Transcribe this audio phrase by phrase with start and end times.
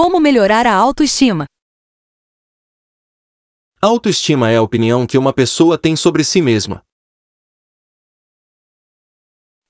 [0.00, 1.44] Como melhorar a autoestima?
[3.82, 6.84] Autoestima é a opinião que uma pessoa tem sobre si mesma.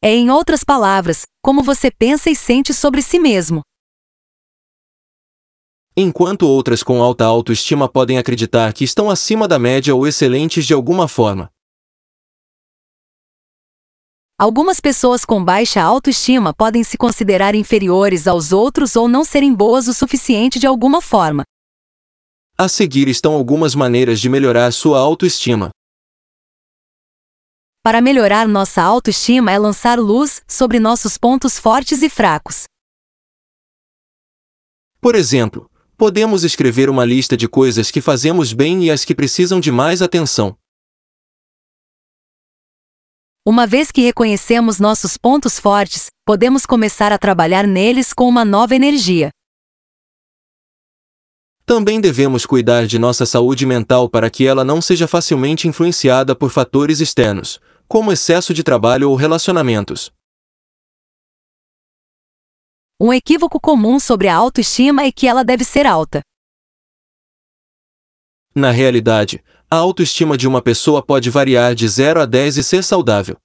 [0.05, 3.63] É, em outras palavras, como você pensa e sente sobre si mesmo.
[5.97, 10.75] Enquanto outras com alta autoestima podem acreditar que estão acima da média ou excelentes de
[10.75, 11.51] alguma forma.
[14.41, 19.89] Algumas pessoas com baixa autoestima podem se considerar inferiores aos outros ou não serem boas
[19.89, 21.43] o suficiente de alguma forma.
[22.57, 25.71] A seguir estão algumas maneiras de melhorar sua autoestima.
[27.83, 32.63] Para melhorar nossa autoestima é lançar luz sobre nossos pontos fortes e fracos.
[35.01, 39.59] Por exemplo, podemos escrever uma lista de coisas que fazemos bem e as que precisam
[39.59, 40.57] de mais atenção.
[43.47, 48.75] Uma vez que reconhecemos nossos pontos fortes, podemos começar a trabalhar neles com uma nova
[48.75, 49.31] energia.
[51.65, 56.51] Também devemos cuidar de nossa saúde mental para que ela não seja facilmente influenciada por
[56.51, 60.11] fatores externos, como excesso de trabalho ou relacionamentos.
[63.01, 66.21] Um equívoco comum sobre a autoestima é que ela deve ser alta.
[68.59, 72.83] Na realidade, a autoestima de uma pessoa pode variar de 0 a 10 e ser
[72.83, 73.37] saudável.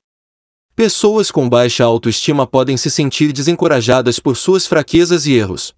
[0.76, 5.76] Pessoas com baixa autoestima podem se sentir desencorajadas por suas fraquezas e erros.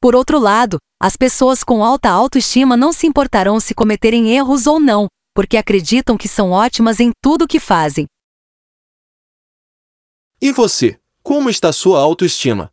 [0.00, 4.80] Por outro lado, as pessoas com alta autoestima não se importarão se cometerem erros ou
[4.80, 8.06] não, porque acreditam que são ótimas em tudo o que fazem.
[10.42, 12.72] E você, como está sua autoestima?